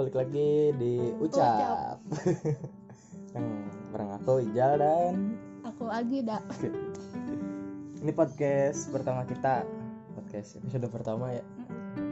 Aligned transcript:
balik 0.00 0.16
lagi 0.16 0.72
di 0.80 1.12
Ucap. 1.20 2.00
Yang 3.36 3.46
bareng 3.92 4.12
aku 4.16 4.32
Ijal 4.48 4.80
dan 4.80 5.36
Aku 5.60 5.92
Agida. 5.92 6.40
Ini 8.00 8.08
podcast 8.16 8.88
pertama 8.88 9.28
kita. 9.28 9.60
Podcast 10.16 10.56
episode 10.56 10.88
pertama 10.88 11.36
ya. 11.36 11.44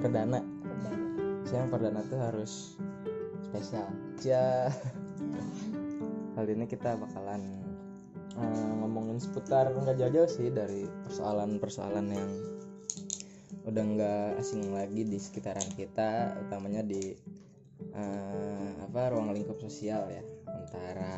Perdana. 0.04 0.45
Siang 1.48 1.72
perdana 1.72 2.04
tuh 2.12 2.21
harus 2.21 2.77
spesial. 3.48 3.89
Ya 4.20 4.68
Kali 6.36 6.61
ini 6.61 6.68
kita 6.68 6.93
bakalan 7.00 7.40
eh, 8.36 8.73
ngomongin 8.84 9.17
seputar 9.17 9.73
nggak 9.73 9.96
jauh-jauh 9.96 10.29
sih 10.29 10.53
dari 10.53 10.84
persoalan-persoalan 11.09 12.07
yang 12.12 12.31
udah 13.64 13.84
nggak 13.96 14.29
asing 14.45 14.76
lagi 14.76 15.09
di 15.09 15.17
sekitaran 15.17 15.73
kita 15.73 16.36
utamanya 16.45 16.84
di 16.84 17.17
eh, 17.98 18.70
apa 18.79 19.11
ruang 19.11 19.34
lingkup 19.34 19.58
sosial 19.58 20.06
ya 20.08 20.22
antara 20.46 21.11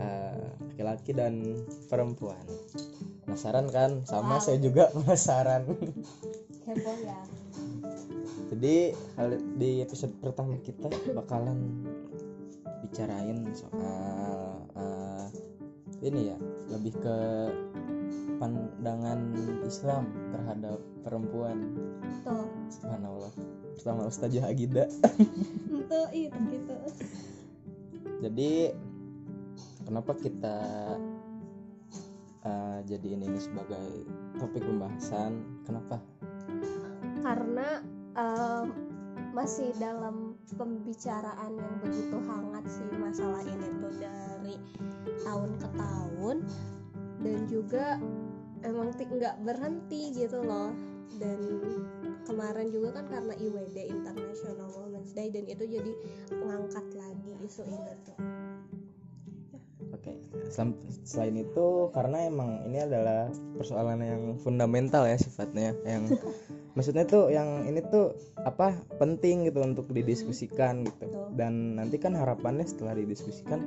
eh, 0.00 0.50
laki-laki 0.66 1.12
dan 1.14 1.34
perempuan. 1.86 2.42
Penasaran 3.24 3.70
kan? 3.70 4.02
Sama 4.04 4.36
Wow. 4.36 4.42
saya 4.42 4.58
juga 4.58 4.90
penasaran. 4.96 5.62
Heboh 6.66 6.96
ya. 7.02 7.18
jadi 8.50 8.92
di 9.56 9.78
episode 9.78 10.10
pertama 10.18 10.58
kita 10.66 10.90
bakalan 11.14 11.86
bicarain 12.82 13.46
soal 13.54 14.66
eh, 14.74 15.26
ini 16.02 16.34
ya 16.34 16.38
lebih 16.70 16.98
ke 16.98 17.16
pandangan 18.40 19.20
Islam 19.64 20.08
terhadap 20.32 20.78
perempuan. 21.04 21.58
Tuh. 22.26 22.48
subhanallah. 22.72 23.32
Pertama 23.76 24.08
Ustazah 24.08 24.44
Agida 24.44 24.84
Itu 25.90 26.06
itu 26.14 26.38
gitu. 26.54 26.76
jadi 28.22 28.78
kenapa 29.82 30.14
kita 30.14 30.58
eh, 32.46 32.78
jadiin 32.86 33.26
ini 33.26 33.40
sebagai 33.42 34.06
topik 34.38 34.62
pembahasan? 34.62 35.42
Kenapa? 35.66 35.98
Karena 37.26 37.82
em, 38.14 38.66
masih 39.34 39.74
dalam 39.82 40.38
pembicaraan 40.54 41.58
yang 41.58 41.74
begitu 41.82 42.22
hangat 42.22 42.70
sih 42.70 42.86
masalah 42.94 43.42
ini 43.42 43.66
tuh 43.82 43.94
dari 43.98 44.54
tahun 45.26 45.58
ke 45.58 45.68
tahun. 45.74 46.36
Dan 47.18 47.50
juga 47.50 47.98
emang 48.62 48.94
nggak 48.94 49.42
berhenti 49.42 50.14
gitu 50.14 50.38
loh 50.38 50.70
dan 51.18 51.38
kemarin 52.28 52.68
juga 52.70 53.00
kan 53.00 53.06
karena 53.10 53.34
IWD 53.34 53.76
International 53.90 54.68
Women's 54.70 55.10
Day 55.16 55.32
dan 55.34 55.44
itu 55.50 55.64
jadi 55.66 55.92
ngangkat 56.30 56.86
lagi 56.94 57.32
isu 57.42 57.62
ini 57.66 57.92
tuh 58.06 58.18
Oke, 59.90 60.16
selain 61.04 61.34
itu 61.34 61.90
karena 61.92 62.24
emang 62.24 62.64
ini 62.70 62.78
adalah 62.78 63.28
persoalan 63.58 64.00
yang 64.00 64.22
fundamental 64.40 65.04
ya 65.04 65.18
sifatnya, 65.18 65.76
yang 65.84 66.08
maksudnya 66.78 67.04
tuh 67.04 67.28
yang 67.28 67.66
ini 67.66 67.82
tuh 67.84 68.14
apa 68.46 68.80
penting 68.96 69.50
gitu 69.50 69.60
untuk 69.60 69.90
didiskusikan 69.90 70.86
gitu. 70.86 71.10
Dan 71.34 71.76
nanti 71.76 71.98
kan 71.98 72.16
harapannya 72.16 72.64
setelah 72.64 72.96
didiskusikan 72.96 73.60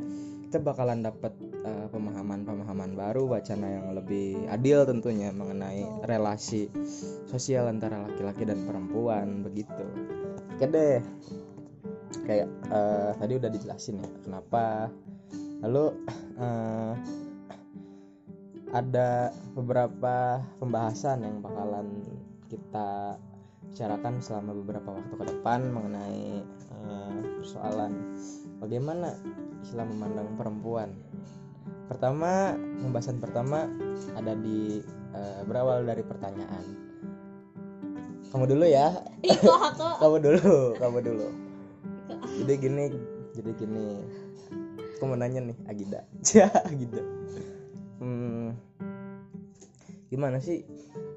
kita 0.54 0.70
bakalan 0.70 1.02
dapat 1.02 1.34
eh, 1.66 1.90
pemahaman-pemahaman 1.90 2.94
baru, 2.94 3.26
wacana 3.26 3.74
yang 3.74 3.90
lebih 3.98 4.46
adil 4.54 4.86
tentunya 4.86 5.34
mengenai 5.34 5.82
relasi 6.06 6.70
sosial 7.26 7.66
antara 7.66 8.06
laki-laki 8.06 8.46
dan 8.46 8.62
perempuan 8.62 9.42
begitu. 9.42 9.82
Oke 10.54 10.70
deh, 10.70 11.02
kayak 12.30 12.46
eh, 12.70 13.12
tadi 13.18 13.34
udah 13.34 13.50
dijelasin 13.50 14.06
ya 14.06 14.10
kenapa 14.22 14.94
lalu 15.66 15.90
eh, 16.38 16.94
ada 18.78 19.34
beberapa 19.58 20.38
pembahasan 20.62 21.26
yang 21.26 21.42
bakalan 21.42 21.98
kita 22.54 23.18
bicarakan 23.74 24.22
selama 24.22 24.54
beberapa 24.62 25.02
waktu 25.02 25.14
ke 25.18 25.26
depan 25.34 25.66
mengenai 25.74 26.46
eh, 26.46 27.18
persoalan 27.42 28.22
bagaimana 28.62 29.18
Islam 29.64 29.96
memandang 29.96 30.36
perempuan. 30.36 30.92
Pertama, 31.88 32.56
pembahasan 32.84 33.24
pertama 33.24 33.72
ada 34.20 34.36
di 34.36 34.84
eh, 35.16 35.42
berawal 35.48 35.88
dari 35.88 36.04
pertanyaan. 36.04 36.66
Kamu 38.34 38.50
dulu 38.50 38.66
ya, 38.66 38.92
kamu 40.02 40.18
dulu, 40.20 40.76
kamu 40.82 41.00
dulu. 41.06 41.28
Jadi 42.44 42.54
gini, 42.60 42.84
jadi 43.38 43.52
gini. 43.56 43.88
Aku 44.98 45.06
mau 45.06 45.16
nanya 45.20 45.44
nih, 45.44 45.58
Agida. 45.70 46.02
Ya, 46.34 46.50
Agida. 46.66 47.04
Hmm, 48.02 48.58
gimana 50.10 50.42
sih 50.42 50.66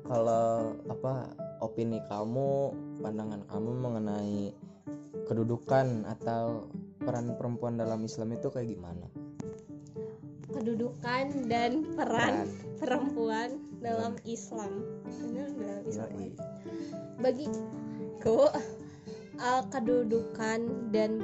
kalau 0.04 0.76
apa 0.86 1.32
opini 1.64 2.04
kamu, 2.06 2.76
pandangan 3.00 3.42
kamu 3.48 3.70
mengenai 3.80 4.52
kedudukan 5.26 6.04
atau 6.06 6.68
peran 7.06 7.38
perempuan 7.38 7.78
dalam 7.78 8.02
Islam 8.02 8.34
itu 8.34 8.50
kayak 8.50 8.74
gimana? 8.74 9.06
kedudukan 10.56 11.52
dan 11.52 11.84
peran 11.92 12.48
perempuan 12.80 13.60
dalam 13.84 14.16
Islam. 14.24 14.82
Benar 15.04 15.48
dalam 15.52 15.82
Islam. 15.84 16.08
Yoi. 16.16 16.30
Bagiku 17.20 18.48
uh, 19.36 19.62
kedudukan 19.68 20.90
dan 20.90 21.20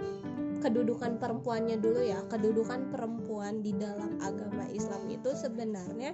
kedudukan 0.60 1.16
perempuannya 1.16 1.80
dulu 1.80 2.04
ya. 2.04 2.20
Kedudukan 2.28 2.92
perempuan 2.92 3.64
di 3.64 3.72
dalam 3.72 4.20
agama 4.20 4.68
Islam 4.68 5.08
itu 5.08 5.32
sebenarnya 5.32 6.12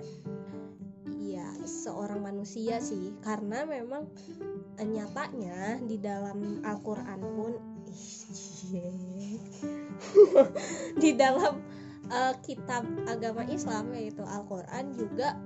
ya 1.18 1.52
seorang 1.66 2.24
manusia 2.24 2.80
sih 2.80 3.12
karena 3.20 3.68
memang 3.68 4.08
eh, 4.80 4.88
nyatanya 4.88 5.82
di 5.84 6.00
dalam 6.00 6.64
Al-Qur'an 6.64 7.20
pun 7.20 7.52
ih, 7.84 8.47
di 11.02 11.10
dalam 11.14 11.62
eh, 12.10 12.34
kitab 12.42 12.82
agama 13.06 13.46
Islam 13.46 13.94
yaitu 13.94 14.22
Al-Qur'an 14.22 14.94
juga 14.94 15.38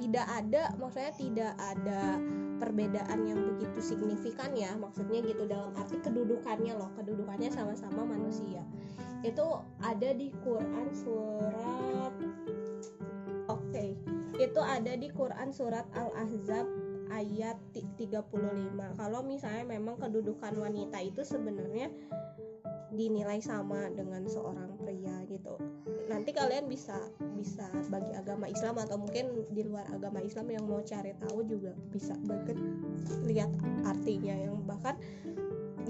tidak 0.00 0.26
ada 0.26 0.72
maksudnya 0.80 1.12
tidak 1.14 1.52
ada 1.60 2.18
perbedaan 2.60 3.24
yang 3.24 3.40
begitu 3.40 3.80
signifikan 3.80 4.52
ya. 4.52 4.76
Maksudnya 4.76 5.24
gitu 5.24 5.48
dalam 5.48 5.72
arti 5.74 5.96
kedudukannya 6.04 6.76
loh. 6.76 6.92
Kedudukannya 7.00 7.48
sama-sama 7.48 8.04
manusia. 8.04 8.60
Itu 9.24 9.64
ada 9.80 10.12
di 10.12 10.28
Quran 10.44 10.88
surat 10.92 12.12
oke. 13.48 13.86
Itu 14.36 14.60
ada 14.60 14.92
di 14.92 15.08
Quran 15.08 15.48
surat 15.50 15.88
Al-Ahzab 15.96 16.68
ayat 17.10 17.58
ti- 17.74 17.86
35 18.06 18.94
kalau 18.94 19.20
misalnya 19.26 19.66
memang 19.66 19.98
kedudukan 19.98 20.54
wanita 20.56 21.02
itu 21.02 21.26
sebenarnya 21.26 21.90
dinilai 22.90 23.38
sama 23.38 23.86
dengan 23.94 24.26
seorang 24.26 24.74
pria 24.82 25.22
gitu. 25.30 25.54
Nanti 26.10 26.34
kalian 26.34 26.66
bisa 26.66 26.98
bisa 27.38 27.70
bagi 27.86 28.10
agama 28.18 28.50
Islam 28.50 28.82
atau 28.82 28.98
mungkin 28.98 29.46
di 29.54 29.62
luar 29.62 29.86
agama 29.94 30.18
Islam 30.18 30.50
yang 30.50 30.66
mau 30.66 30.82
cari 30.82 31.14
tahu 31.22 31.46
juga 31.46 31.70
bisa 31.94 32.18
banget 32.26 32.58
lihat 33.30 33.50
artinya 33.86 34.34
yang 34.34 34.58
bahkan 34.66 34.98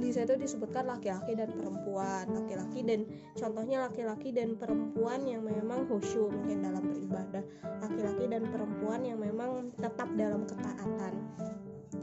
di 0.00 0.10
situ 0.10 0.32
disebutkan 0.34 0.88
laki-laki 0.88 1.36
dan 1.36 1.52
perempuan 1.52 2.24
laki-laki 2.32 2.80
dan 2.82 3.04
contohnya 3.36 3.84
laki-laki 3.84 4.32
dan 4.32 4.56
perempuan 4.56 5.28
yang 5.28 5.44
memang 5.44 5.84
khusyuk 5.86 6.32
mungkin 6.32 6.64
dalam 6.64 6.82
beribadah 6.88 7.44
laki-laki 7.84 8.24
dan 8.26 8.42
perempuan 8.48 9.04
yang 9.04 9.20
memang 9.20 9.70
tetap 9.76 10.08
dalam 10.16 10.48
ketaatan 10.48 11.12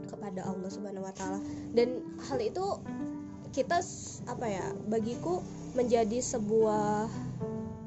kepada 0.08 0.44
Allah 0.44 0.70
Subhanahu 0.70 1.04
wa 1.04 1.14
taala. 1.14 1.40
Dan 1.72 2.04
hal 2.28 2.38
itu 2.40 2.64
kita 3.52 3.80
apa 4.28 4.46
ya 4.46 4.66
bagiku 4.86 5.40
menjadi 5.72 6.20
sebuah 6.20 7.08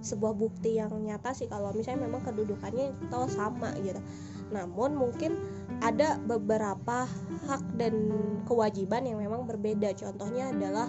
sebuah 0.01 0.33
bukti 0.33 0.81
yang 0.81 0.89
nyata 1.05 1.29
sih 1.37 1.45
kalau 1.45 1.69
misalnya 1.77 2.09
memang 2.09 2.25
kedudukannya 2.25 2.89
itu 2.89 3.19
sama 3.29 3.69
gitu. 3.85 4.01
Namun 4.49 4.97
mungkin 4.97 5.37
ada 5.81 6.21
beberapa 6.21 7.09
hak 7.49 7.63
dan 7.75 7.93
kewajiban 8.45 9.05
yang 9.05 9.17
memang 9.17 9.49
berbeda. 9.49 9.91
Contohnya 9.97 10.53
adalah 10.53 10.87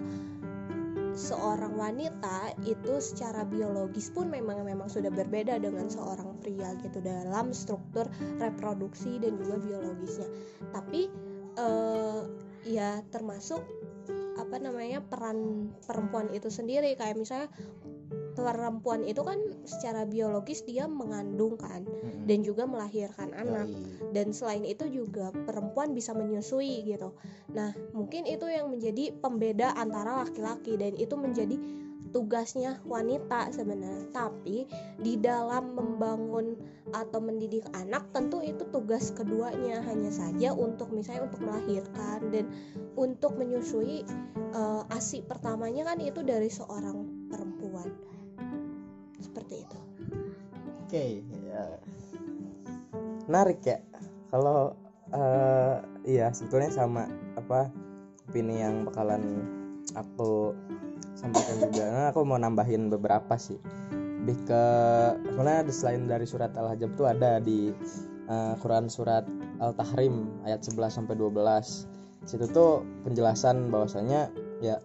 seorang 1.12 1.76
wanita 1.76 2.56
itu 2.64 2.96
secara 3.00 3.44
biologis 3.44 4.08
pun 4.08 4.32
memang 4.32 4.64
memang 4.64 4.88
sudah 4.88 5.12
berbeda 5.12 5.60
dengan 5.60 5.88
seorang 5.88 6.40
pria 6.40 6.72
gitu 6.80 7.04
dalam 7.04 7.52
struktur 7.52 8.08
reproduksi 8.40 9.20
dan 9.20 9.36
juga 9.40 9.60
biologisnya. 9.60 10.28
Tapi 10.72 11.08
eh, 11.56 12.20
ya 12.64 13.00
termasuk 13.12 13.60
apa 14.40 14.56
namanya 14.56 15.04
peran 15.04 15.68
perempuan 15.84 16.32
itu 16.32 16.48
sendiri. 16.48 16.96
Kayak 16.96 17.20
misalnya 17.20 17.48
perempuan 18.32 19.04
itu 19.04 19.20
kan 19.22 19.38
secara 19.64 20.08
biologis 20.08 20.64
dia 20.64 20.88
mengandung 20.88 21.60
kan 21.60 21.84
Mm-mm. 21.84 22.24
dan 22.24 22.40
juga 22.40 22.64
melahirkan 22.64 23.32
anak 23.36 23.68
dan 24.16 24.32
selain 24.32 24.64
itu 24.64 24.88
juga 24.88 25.32
perempuan 25.32 25.92
bisa 25.92 26.12
menyusui 26.16 26.84
gitu. 26.84 27.12
Nah, 27.52 27.72
mungkin 27.92 28.24
itu 28.28 28.48
yang 28.48 28.72
menjadi 28.72 29.12
pembeda 29.20 29.76
antara 29.76 30.24
laki-laki 30.24 30.76
dan 30.76 30.96
itu 30.96 31.14
menjadi 31.16 31.56
tugasnya 32.12 32.78
wanita 32.84 33.50
sebenarnya. 33.50 34.12
Tapi 34.12 34.68
di 35.00 35.16
dalam 35.18 35.72
membangun 35.72 36.54
atau 36.92 37.18
mendidik 37.24 37.64
anak 37.72 38.04
tentu 38.12 38.44
itu 38.44 38.68
tugas 38.68 39.10
keduanya 39.16 39.80
hanya 39.88 40.12
saja 40.12 40.52
untuk 40.52 40.92
misalnya 40.92 41.32
untuk 41.32 41.40
melahirkan 41.40 42.20
dan 42.28 42.44
untuk 42.94 43.34
menyusui 43.40 44.04
eh, 44.52 44.82
ASI 44.92 45.24
pertamanya 45.24 45.88
kan 45.88 45.98
itu 46.04 46.20
dari 46.20 46.52
seorang 46.52 47.28
perempuan. 47.32 48.11
Seperti 49.22 49.62
itu. 49.62 49.78
Oke, 50.82 51.04
ya. 51.46 51.64
Menarik 53.30 53.62
ya. 53.62 53.78
Kalau 54.34 54.74
eh, 55.14 55.76
iya 56.04 56.34
sebetulnya 56.34 56.74
sama 56.74 57.06
apa 57.38 57.70
opini 58.28 58.60
yang 58.60 58.88
bakalan 58.88 59.46
aku 59.94 60.56
sampaikan 61.14 61.68
juga. 61.68 61.84
Nah, 61.92 62.06
aku 62.10 62.26
mau 62.26 62.40
nambahin 62.40 62.90
beberapa 62.90 63.38
sih. 63.38 63.60
Lebih 64.22 64.38
ke 64.46 64.64
sebenarnya 65.34 65.62
selain 65.74 66.06
dari 66.06 66.26
surat 66.26 66.54
Al-Hajab 66.54 66.94
tuh 66.98 67.06
ada 67.10 67.38
di 67.38 67.70
eh, 68.26 68.54
Quran 68.58 68.90
surat 68.90 69.26
Al-Tahrim 69.62 70.42
ayat 70.48 70.66
11 70.66 70.90
sampai 70.90 71.14
12. 71.14 72.26
Situ 72.26 72.46
tuh 72.54 72.86
penjelasan 73.02 73.70
bahwasanya 73.70 74.30
ya 74.62 74.78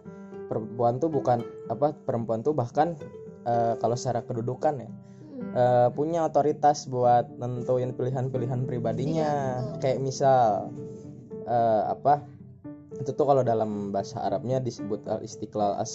perempuan 0.50 0.98
tuh 0.98 1.12
bukan 1.12 1.44
apa 1.70 1.94
perempuan 2.02 2.42
tuh 2.42 2.56
bahkan 2.56 2.98
eh, 3.48 3.74
kalau 3.80 3.96
secara 3.96 4.20
kedudukan 4.28 4.84
ya 4.84 4.90
Hmm. 5.38 5.54
eh, 5.54 5.88
punya 5.94 6.26
otoritas 6.26 6.90
buat 6.90 7.30
nentuin 7.38 7.94
pilihan-pilihan 7.94 8.66
pribadinya. 8.66 9.62
Iya, 9.62 9.78
kayak 9.78 9.98
misal 10.02 10.74
eh, 11.46 11.82
apa 11.88 12.26
itu 12.98 13.14
tuh 13.14 13.22
kalau 13.22 13.46
dalam 13.46 13.94
bahasa 13.94 14.18
Arabnya 14.26 14.58
disebut 14.58 15.06
al 15.06 15.22
istiqlal 15.22 15.78
as 15.78 15.94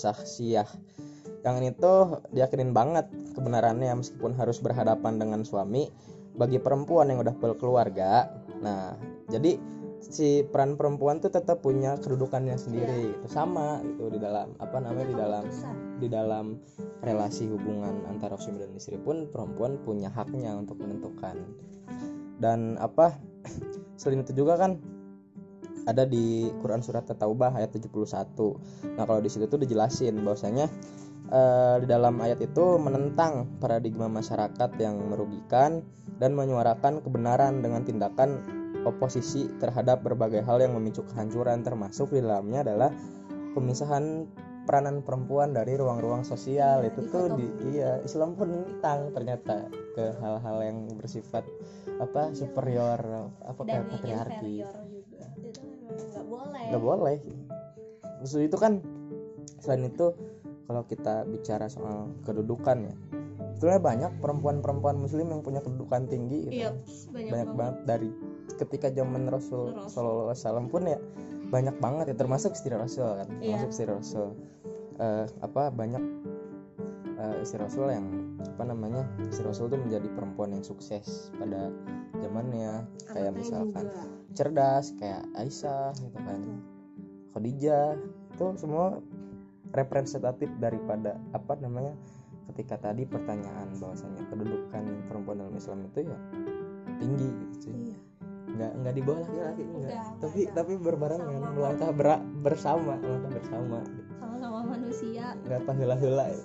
yang 1.44 1.60
ini 1.60 1.76
tuh 1.76 2.24
diyakinin 2.32 2.72
banget 2.72 3.12
kebenarannya 3.36 4.00
meskipun 4.00 4.32
harus 4.32 4.64
berhadapan 4.64 5.20
dengan 5.20 5.44
suami 5.44 5.92
bagi 6.40 6.56
perempuan 6.56 7.12
yang 7.12 7.20
udah 7.20 7.36
berkeluarga. 7.36 8.32
Nah 8.64 8.96
jadi 9.28 9.60
si 10.04 10.44
peran 10.44 10.76
perempuan 10.76 11.24
tuh 11.24 11.32
tetap 11.32 11.64
punya 11.64 11.96
kedudukannya 12.00 12.60
sendiri. 12.60 13.16
Itu 13.16 13.28
sama 13.32 13.80
gitu 13.88 14.12
di 14.12 14.20
dalam 14.20 14.52
apa 14.60 14.78
namanya 14.84 15.08
di 15.08 15.16
dalam 15.16 15.44
di 16.04 16.08
dalam 16.12 16.46
relasi 17.04 17.48
hubungan 17.48 18.04
antara 18.12 18.36
suami 18.36 18.60
dan 18.60 18.76
istri 18.76 19.00
pun 19.00 19.32
perempuan 19.32 19.80
punya 19.82 20.12
haknya 20.12 20.60
untuk 20.60 20.80
menentukan. 20.84 21.40
Dan 22.38 22.76
apa 22.78 23.16
selain 24.00 24.28
itu 24.28 24.36
juga 24.36 24.60
kan 24.60 24.80
ada 25.84 26.08
di 26.08 26.48
Quran 26.64 26.80
surat 26.80 27.04
At-Taubah 27.08 27.60
ayat 27.60 27.76
71 27.76 28.96
nah 28.96 29.04
kalau 29.04 29.20
di 29.20 29.28
situ 29.28 29.46
tuh 29.52 29.60
dijelasin 29.60 30.16
bahwasanya 30.24 30.72
eh, 31.32 31.76
di 31.84 31.88
dalam 31.88 32.20
ayat 32.24 32.40
itu 32.40 32.80
menentang 32.80 33.52
paradigma 33.60 34.08
masyarakat 34.08 34.70
yang 34.80 34.96
merugikan 35.12 35.84
dan 36.20 36.38
menyuarakan 36.38 37.04
kebenaran 37.04 37.60
dengan 37.60 37.84
tindakan 37.84 38.63
oposisi 38.84 39.48
terhadap 39.60 40.04
berbagai 40.04 40.44
hal 40.44 40.60
yang 40.60 40.76
memicu 40.76 41.04
kehancuran 41.12 41.64
termasuk 41.64 42.12
di 42.12 42.20
dalamnya 42.20 42.64
adalah 42.68 42.92
pemisahan 43.56 44.28
peranan 44.64 45.04
perempuan 45.04 45.52
dari 45.52 45.76
ruang-ruang 45.76 46.24
sosial. 46.24 46.84
Iya, 46.84 46.96
itu 46.96 47.02
tuh 47.12 47.36
di 47.36 47.48
iya 47.76 48.00
Islam 48.04 48.40
pun 48.40 48.64
tentang 48.80 49.12
ternyata 49.12 49.68
ke 49.94 50.16
hal-hal 50.24 50.58
yang 50.64 50.78
bersifat 50.96 51.44
apa 52.00 52.32
superior 52.32 53.00
apa 53.44 53.62
kayak 53.68 53.92
patriarki. 53.92 54.64
nggak 54.64 56.26
boleh. 56.26 56.66
Nggak 56.72 56.84
boleh. 56.84 57.18
Itu 58.24 58.58
kan 58.58 58.80
selain 59.60 59.92
itu 59.92 60.16
kalau 60.68 60.88
kita 60.88 61.28
bicara 61.28 61.68
soal 61.68 62.12
kedudukan 62.24 62.88
ya 62.88 62.96
sebenarnya 63.64 63.84
banyak 63.84 64.12
perempuan-perempuan 64.20 64.98
muslim 65.00 65.32
yang 65.32 65.40
punya 65.40 65.64
kedudukan 65.64 66.04
tinggi 66.12 66.52
gitu. 66.52 66.68
iya 66.68 66.70
banyak, 67.16 67.32
banyak 67.32 67.50
banget 67.56 67.78
dari 67.88 68.10
ketika 68.56 68.88
zaman 68.90 69.26
Rasul. 69.26 69.74
Sallallahu 69.88 70.30
Alaihi 70.30 70.40
Wasallam 70.40 70.66
pun 70.68 70.82
ya 70.86 71.00
banyak 71.48 71.76
banget 71.78 72.06
ya 72.12 72.16
termasuk 72.16 72.54
istri 72.54 72.74
Rasul 72.74 73.06
kan 73.14 73.28
Iya. 73.38 73.62
termasuk 73.62 73.70
istri 73.70 73.88
Rasul 73.88 74.30
Eh, 74.94 75.26
apa 75.42 75.74
banyak 75.74 76.04
eh, 77.16 77.36
istri 77.42 77.58
Rasul 77.58 77.90
yang 77.90 78.06
apa 78.46 78.64
namanya 78.64 79.02
istri 79.26 79.42
Rasul 79.42 79.66
tuh 79.66 79.82
menjadi 79.82 80.06
perempuan 80.12 80.54
yang 80.54 80.62
sukses 80.62 81.34
pada 81.34 81.74
zamannya 82.16 82.86
kayak 83.10 83.30
Anaknya 83.30 83.32
misalkan 83.34 83.86
juga. 83.90 84.04
cerdas 84.34 84.86
kayak 84.96 85.26
Aisyah 85.34 85.98
gitu 85.98 86.20
kan 86.20 86.40
Khadijah 87.34 87.98
itu 88.30 88.46
semua 88.56 89.02
representatif 89.74 90.54
daripada 90.58 91.18
apa 91.34 91.58
namanya 91.58 91.98
ketika 92.54 92.78
tadi 92.78 93.10
pertanyaan 93.10 93.74
bahwasanya 93.74 94.30
kedudukan 94.30 94.84
perempuan 95.10 95.42
dalam 95.42 95.56
Islam 95.58 95.90
itu 95.90 96.06
ya 96.06 96.18
tinggi 97.02 97.30
gitu 97.34 97.56
sih 97.66 97.74
nggak 98.54 98.72
nggak 98.80 98.94
di 98.94 99.02
bawah 99.02 99.20
laki-laki 99.20 99.62
enggak 99.64 99.90
Enggak, 99.90 100.06
tapi 100.20 100.40
enggak. 100.40 100.54
tapi 100.54 100.72
berbarengan 100.78 101.28
Sama. 101.34 101.50
melangkah 101.52 101.90
berak 101.92 102.22
bersama 102.40 102.94
melangkah 102.98 103.32
bersama. 103.34 103.80
Sama-sama 104.16 104.60
manusia. 104.64 105.26
Nggak 105.42 105.62
tahula-hula 105.66 106.26
ya. 106.30 106.42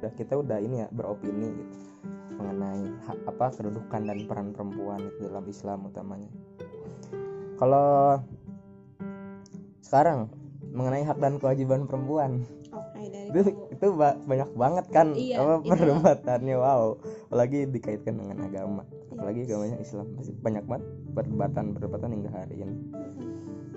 udah 0.00 0.12
kita 0.16 0.32
udah 0.32 0.56
ini 0.56 0.80
ya 0.80 0.88
beropini 0.88 1.52
gitu 1.52 1.76
mengenai 2.40 2.88
hak 3.04 3.18
apa 3.28 3.46
kedudukan 3.52 4.00
dan 4.00 4.18
peran 4.24 4.48
perempuan 4.50 4.96
itu 5.04 5.28
dalam 5.28 5.44
Islam 5.44 5.78
utamanya. 5.84 6.30
Kalau 7.60 8.16
sekarang 9.84 10.32
mengenai 10.72 11.04
hak 11.04 11.20
dan 11.20 11.36
kewajiban 11.36 11.84
perempuan. 11.84 12.40
Itu 13.28 13.40
itu 13.68 13.86
ba- 13.92 14.16
banyak 14.18 14.50
banget 14.56 14.86
kan 14.88 15.12
Iya, 15.12 15.36
apa 15.36 15.54
perdebatannya 15.68 16.56
wow. 16.56 16.96
Apalagi 17.28 17.68
dikaitkan 17.68 18.16
dengan 18.16 18.40
agama. 18.40 18.82
Apalagi 19.20 19.44
agamanya 19.44 19.76
Islam. 19.76 20.08
Masih 20.16 20.32
banyak 20.40 20.64
banget 20.64 20.84
perdebatan 21.12 21.64
perdebatan 21.76 22.10
hingga 22.16 22.30
hari 22.32 22.56
ini. 22.64 22.76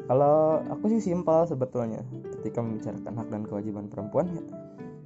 Kalau 0.07 0.63
aku 0.71 0.87
sih 0.95 1.11
simpel 1.11 1.43
sebetulnya 1.43 1.99
ketika 2.39 2.63
membicarakan 2.63 3.13
hak 3.19 3.27
dan 3.27 3.43
kewajiban 3.43 3.91
perempuan 3.91 4.31
ya 4.31 4.43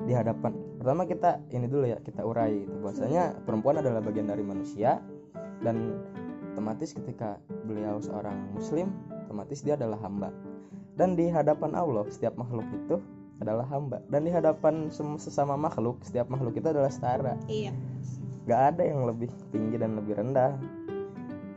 di 0.08 0.14
hadapan 0.14 0.54
pertama 0.78 1.04
kita 1.10 1.42
ini 1.52 1.68
dulu 1.68 1.90
ya 1.90 1.98
kita 2.02 2.24
urai 2.24 2.66
itu 2.66 2.76
bahwasanya 2.80 3.44
perempuan 3.44 3.82
adalah 3.82 4.00
bagian 4.00 4.30
dari 4.30 4.42
manusia 4.46 5.02
dan 5.62 6.02
otomatis 6.54 6.94
ketika 6.94 7.38
beliau 7.66 8.02
seorang 8.02 8.54
muslim 8.54 8.94
otomatis 9.26 9.66
dia 9.66 9.74
adalah 9.74 9.98
hamba. 10.06 10.30
Dan 10.98 11.14
di 11.14 11.30
hadapan 11.30 11.78
Allah 11.78 12.06
setiap 12.10 12.38
makhluk 12.38 12.66
itu 12.74 12.98
adalah 13.38 13.70
hamba. 13.70 14.02
Dan 14.10 14.26
di 14.26 14.34
hadapan 14.34 14.90
sesama 15.22 15.54
makhluk 15.54 16.02
setiap 16.02 16.26
makhluk 16.26 16.58
itu 16.58 16.74
adalah 16.74 16.90
setara. 16.90 17.38
Iya 17.46 17.70
nggak 18.48 18.62
ada 18.74 18.84
yang 18.88 19.04
lebih 19.04 19.28
tinggi 19.52 19.76
dan 19.76 20.00
lebih 20.00 20.16
rendah. 20.16 20.56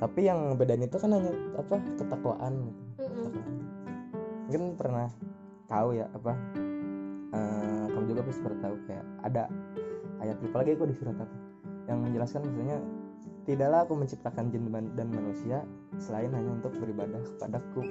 Tapi 0.03 0.27
yang 0.27 0.59
bedain 0.59 0.83
itu 0.83 0.99
kan 0.99 1.15
hanya 1.15 1.31
apa 1.55 1.79
ketakwaan. 1.97 2.75
Gitu. 2.99 3.07
Mm-mm. 3.07 3.59
mungkin 4.51 4.75
pernah 4.75 5.07
tahu 5.71 5.95
ya 5.95 6.11
apa 6.11 6.35
eh, 7.31 7.85
kamu 7.95 8.05
juga 8.11 8.27
pasti 8.27 8.43
pernah 8.43 8.61
tahu 8.67 8.75
kayak 8.91 9.07
ada 9.23 9.43
ayat 10.19 10.37
lupa 10.43 10.57
lagi 10.67 10.75
aku 10.75 10.91
di 10.91 10.97
surat 10.99 11.15
apa. 11.15 11.37
Yang 11.87 11.99
menjelaskan 12.11 12.41
maksudnya 12.51 12.79
tidaklah 13.47 13.81
aku 13.87 13.95
menciptakan 13.95 14.45
jin 14.51 14.65
dan- 14.71 15.15
manusia 15.15 15.63
selain 16.03 16.35
hanya 16.35 16.51
untuk 16.51 16.75
beribadah 16.75 17.23
kepadaku. 17.23 17.83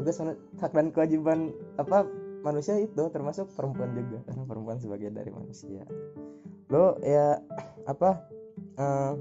Tugas 0.00 0.16
hak 0.60 0.72
dan 0.72 0.88
kewajiban 0.92 1.52
apa 1.76 2.08
manusia 2.40 2.80
itu 2.80 3.04
termasuk 3.12 3.52
perempuan 3.52 3.92
juga. 3.92 4.24
Karena 4.24 4.44
perempuan 4.48 4.80
sebagai 4.80 5.12
dari 5.12 5.28
manusia 5.28 5.84
lo 6.70 6.98
ya 7.02 7.38
apa 7.86 8.10
eh, 8.78 9.12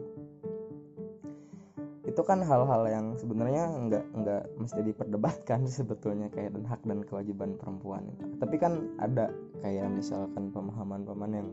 itu 2.05 2.21
kan 2.23 2.39
hal-hal 2.45 2.87
yang 2.87 3.05
sebenarnya 3.19 3.67
nggak 3.67 4.05
nggak 4.15 4.43
mesti 4.61 4.79
diperdebatkan 4.87 5.67
sebetulnya 5.77 6.31
kayak 6.31 6.55
dan 6.55 6.65
hak 6.65 6.81
dan 6.87 7.03
kewajiban 7.03 7.59
perempuan 7.59 8.07
itu. 8.07 8.25
tapi 8.39 8.55
kan 8.55 8.87
ada 9.03 9.29
kayak 9.59 9.91
misalkan 9.91 10.49
pemahaman-pemahaman 10.53 11.31
yang 11.33 11.49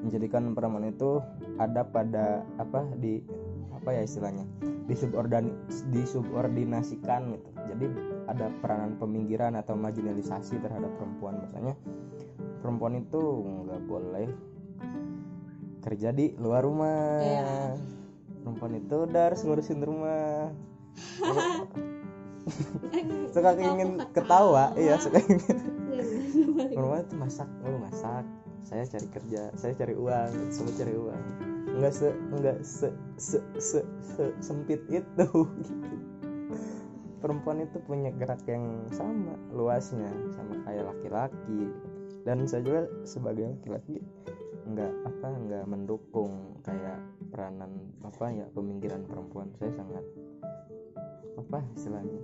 menjadikan 0.00 0.56
perempuan 0.56 0.88
itu 0.88 1.20
ada 1.60 1.84
pada 1.84 2.40
apa 2.56 2.88
di 2.96 3.20
apa 3.76 3.92
ya 3.92 4.02
istilahnya 4.08 4.48
disubordin 4.88 5.52
disubordinasikan 5.92 7.36
gitu 7.36 7.48
jadi 7.70 7.86
ada 8.26 8.48
peranan 8.64 8.96
peminggiran 8.96 9.54
atau 9.60 9.76
marginalisasi 9.76 10.58
terhadap 10.64 10.90
perempuan 10.96 11.38
misalnya 11.44 11.76
perempuan 12.64 12.98
itu 12.98 13.20
nggak 13.68 13.82
boleh 13.84 14.28
kerja 15.80 16.12
di 16.12 16.36
luar 16.36 16.64
rumah. 16.64 17.20
Iya. 17.20 17.76
perempuan 18.40 18.72
itu 18.72 18.96
udah 19.04 19.22
harus 19.28 19.44
ngurusin 19.44 19.84
rumah. 19.84 20.48
Suka 23.36 23.52
ingin 23.54 24.00
ketawa. 24.16 24.72
iya 24.74 24.96
suka 24.96 25.20
ingin 25.22 25.38
perempuan 26.72 27.04
itu 27.04 27.14
masak 27.20 27.48
lu 27.62 27.78
masak. 27.78 28.24
Saya 28.64 28.84
cari 28.88 29.06
kerja 29.12 29.52
saya 29.56 29.72
cari 29.76 29.94
uang 29.94 30.32
semua 30.50 30.72
cari 30.74 30.94
uang. 30.96 31.24
Nggak 31.78 31.92
se 31.94 32.08
nggak 32.10 32.58
se 32.64 32.88
se 33.20 33.38
se, 33.60 33.80
se- 34.02 34.36
sempit 34.40 34.82
itu. 34.88 35.04
Gitu. 35.04 35.28
perempuan 37.20 37.60
itu 37.60 37.76
punya 37.84 38.08
gerak 38.16 38.40
yang 38.48 38.88
sama 38.96 39.36
luasnya 39.52 40.08
sama 40.32 40.64
kayak 40.64 40.88
laki-laki. 40.88 41.68
Dan 42.24 42.48
saya 42.48 42.64
juga 42.64 42.88
sebagai 43.04 43.52
laki-laki 43.52 44.00
nggak 44.70 44.92
apa 45.06 45.28
nggak 45.46 45.64
mendukung 45.66 46.58
kayak 46.62 46.98
peranan 47.30 47.90
apa 48.06 48.24
ya 48.30 48.46
pemikiran 48.54 49.02
perempuan. 49.06 49.48
Saya 49.58 49.72
sangat 49.74 50.04
apa 51.38 51.58
istilahnya 51.74 52.20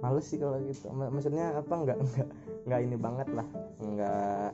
males 0.00 0.26
sih 0.26 0.38
kalau 0.40 0.58
gitu. 0.64 0.90
Ma- 0.90 1.10
maksudnya 1.12 1.56
apa 1.56 1.74
nggak 1.74 1.98
nggak 1.98 2.28
nggak 2.68 2.80
ini 2.82 2.96
banget 2.96 3.28
lah. 3.32 3.48
Nggak 3.80 4.50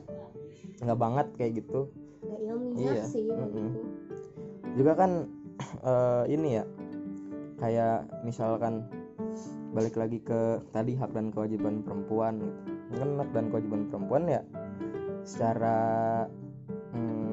nggak 0.83 0.99
banget 0.99 1.27
kayak 1.39 1.53
gitu. 1.63 1.89
Nggak 2.19 2.39
ilmiah 2.43 2.93
Iya, 2.93 3.03
sih 3.07 3.27
mm-mm. 3.31 3.47
bagiku 3.49 3.81
juga 4.77 4.93
kan 4.93 5.11
eh, 5.81 6.23
ini 6.29 6.61
ya 6.61 6.63
kayak 7.59 8.07
misalkan 8.23 8.85
balik 9.75 9.97
lagi 9.97 10.17
ke 10.23 10.63
tadi 10.73 10.97
hak 10.97 11.13
dan 11.13 11.29
kewajiban 11.33 11.81
perempuan 11.85 12.41
gitu. 12.41 12.59
Kan 12.97 13.09
hak 13.21 13.29
dan 13.33 13.45
kewajiban 13.53 13.81
perempuan 13.89 14.23
ya 14.25 14.41
secara 15.27 15.77
hmm, 16.95 17.28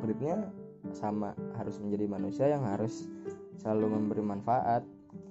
konkretnya 0.00 0.48
sama 0.96 1.36
harus 1.60 1.76
menjadi 1.76 2.08
manusia 2.08 2.48
yang 2.48 2.64
harus 2.64 3.04
selalu 3.60 4.00
memberi 4.00 4.24
manfaat 4.24 4.80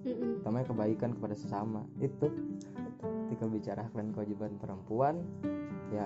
Mm-mm. 0.05 0.45
utamanya 0.45 0.69
kebaikan 0.69 1.17
kepada 1.17 1.33
sesama 1.33 1.81
itu 1.97 2.29
ketika 3.25 3.45
bicara 3.49 3.81
hak 3.89 3.93
dan 3.97 4.13
kewajiban 4.13 4.53
perempuan 4.61 5.25
ya 5.89 6.05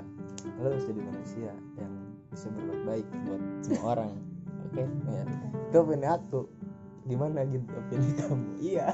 lo 0.63 0.71
harus 0.71 0.87
jadi 0.87 1.01
manusia 1.03 1.51
yang 1.75 1.91
bisa 2.31 2.47
berbuat 2.55 2.81
baik 2.87 3.07
buat 3.27 3.41
semua 3.67 3.83
orang 3.99 4.11
oke 4.71 4.83
ya 5.11 5.23
itu 5.67 5.75
opini 5.75 6.07
aku 6.07 6.39
gimana 7.03 7.43
gitu 7.43 7.67
opini 7.75 8.09
kamu 8.15 8.47
iya 8.63 8.87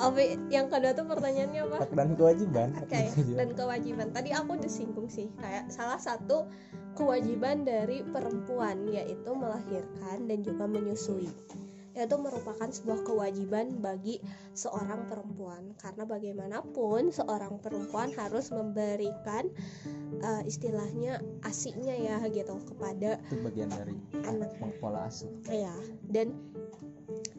Oke, 0.00 0.32
yang 0.48 0.72
kedua 0.72 0.96
tuh 0.96 1.04
pertanyaannya 1.04 1.60
apa? 1.60 1.76
hak 1.84 1.92
dan 1.92 2.16
kewajiban 2.16 2.72
Oke, 2.80 2.88
kewajiban. 2.88 3.36
dan 3.36 3.48
kewajiban. 3.52 4.08
Tadi 4.16 4.30
aku 4.32 4.56
udah 4.56 4.72
singgung 4.72 5.12
sih, 5.12 5.28
kayak 5.36 5.68
salah 5.68 6.00
satu 6.00 6.48
kewajiban 7.00 7.64
dari 7.64 8.04
perempuan 8.04 8.84
yaitu 8.92 9.32
melahirkan 9.32 10.28
dan 10.28 10.38
juga 10.44 10.68
menyusui. 10.68 11.32
Itu 11.90 12.16
merupakan 12.22 12.70
sebuah 12.70 13.02
kewajiban 13.02 13.82
bagi 13.82 14.22
seorang 14.54 15.10
perempuan. 15.10 15.74
Karena 15.80 16.06
bagaimanapun 16.06 17.10
seorang 17.10 17.58
perempuan 17.58 18.12
harus 18.14 18.52
memberikan 18.52 19.48
eh, 20.20 20.42
istilahnya 20.44 21.18
asinya 21.48 21.96
ya 21.96 22.20
gitu 22.30 22.56
kepada 22.68 23.18
itu 23.32 23.42
bagian 23.42 23.68
dari 23.72 23.96
anak. 24.28 24.52
pola 24.78 25.08
asuh. 25.08 25.28
Ya 25.50 25.74
dan 26.08 26.36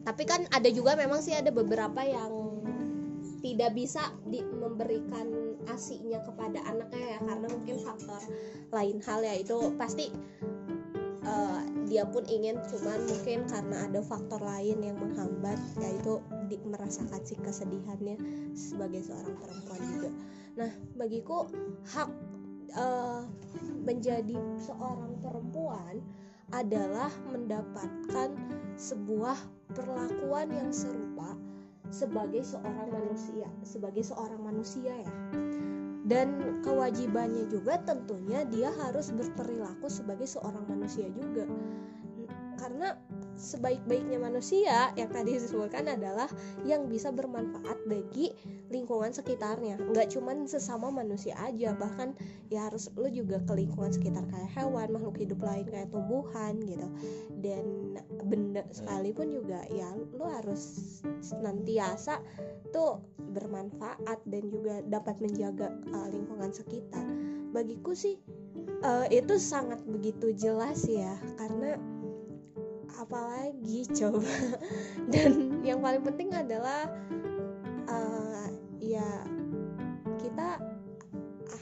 tapi 0.02 0.26
kan 0.28 0.44
ada 0.52 0.68
juga 0.68 0.98
memang 0.98 1.22
sih 1.24 1.32
ada 1.32 1.48
beberapa 1.48 2.02
yang 2.04 2.52
tidak 3.42 3.74
bisa 3.74 4.14
di, 4.30 4.44
memberikan 4.46 5.41
asinya 5.70 6.18
kepada 6.24 6.62
anaknya 6.66 7.16
ya 7.16 7.18
karena 7.22 7.46
mungkin 7.46 7.76
faktor 7.82 8.22
lain 8.72 8.98
hal 9.04 9.20
ya 9.22 9.34
itu 9.38 9.58
pasti 9.78 10.10
eh, 11.22 11.60
dia 11.86 12.04
pun 12.08 12.24
ingin 12.26 12.58
cuman 12.66 12.98
mungkin 13.06 13.44
karena 13.46 13.76
ada 13.86 14.00
faktor 14.02 14.40
lain 14.42 14.78
yang 14.82 14.96
menghambat 14.98 15.58
yaitu 15.78 16.18
di, 16.50 16.56
merasakan 16.66 17.20
si 17.22 17.34
kesedihannya 17.38 18.16
sebagai 18.56 19.04
seorang 19.06 19.36
perempuan 19.38 19.80
juga. 19.92 20.10
Nah 20.58 20.70
bagiku 20.98 21.46
hak 21.94 22.10
eh, 22.74 23.22
menjadi 23.82 24.38
seorang 24.62 25.18
perempuan 25.20 26.02
adalah 26.52 27.08
mendapatkan 27.32 28.36
sebuah 28.76 29.36
perlakuan 29.72 30.52
yang 30.52 30.68
serupa 30.68 31.32
sebagai 31.92 32.40
seorang 32.40 32.88
manusia, 32.88 33.46
sebagai 33.60 34.00
seorang 34.00 34.40
manusia 34.40 34.96
ya. 34.96 35.12
Dan 36.02 36.60
kewajibannya 36.64 37.46
juga 37.46 37.78
tentunya 37.84 38.42
dia 38.48 38.72
harus 38.74 39.12
berperilaku 39.14 39.86
sebagai 39.86 40.26
seorang 40.26 40.66
manusia 40.66 41.06
juga. 41.12 41.46
Karena 42.62 42.94
sebaik-baiknya 43.34 44.22
manusia 44.22 44.94
yang 44.94 45.10
tadi 45.10 45.34
disebutkan 45.34 45.90
adalah 45.90 46.30
yang 46.62 46.86
bisa 46.86 47.10
bermanfaat 47.10 47.74
bagi 47.90 48.30
lingkungan 48.70 49.10
sekitarnya. 49.10 49.82
Nggak 49.82 50.14
cuman 50.14 50.46
sesama 50.46 50.94
manusia 50.94 51.34
aja 51.42 51.74
bahkan 51.74 52.14
ya 52.54 52.70
harus 52.70 52.86
lu 52.94 53.10
juga 53.10 53.42
ke 53.42 53.52
lingkungan 53.58 53.90
sekitar 53.90 54.22
kayak 54.30 54.50
hewan 54.54 54.94
makhluk 54.94 55.18
hidup 55.18 55.42
lain 55.42 55.66
kayak 55.66 55.90
tumbuhan 55.90 56.54
gitu. 56.62 56.86
Dan 57.42 57.98
benda 58.30 58.62
sekalipun 58.70 59.34
juga 59.34 59.66
ya 59.74 59.90
lu 60.14 60.22
harus 60.22 60.62
senantiasa 61.18 62.22
tuh 62.70 63.02
bermanfaat 63.18 64.22
dan 64.30 64.44
juga 64.54 64.86
dapat 64.86 65.18
menjaga 65.18 65.74
uh, 65.90 66.06
lingkungan 66.14 66.54
sekitar. 66.54 67.02
Bagiku 67.50 67.92
sih 67.92 68.22
uh, 68.86 69.06
itu 69.10 69.34
sangat 69.36 69.82
begitu 69.84 70.30
jelas 70.36 70.86
ya 70.86 71.18
karena 71.36 71.76
apalagi 73.02 73.86
coba. 73.90 74.34
Dan 75.12 75.62
yang 75.66 75.82
paling 75.82 76.02
penting 76.06 76.30
adalah 76.32 76.86
uh, 77.90 78.48
ya 78.78 79.26
kita 80.22 80.62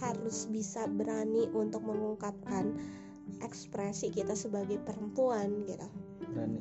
harus 0.00 0.48
bisa 0.48 0.88
berani 0.88 1.48
untuk 1.52 1.84
mengungkapkan 1.84 2.76
ekspresi 3.40 4.12
kita 4.12 4.36
sebagai 4.36 4.76
perempuan 4.84 5.64
gitu. 5.64 5.88
Berani. 6.30 6.60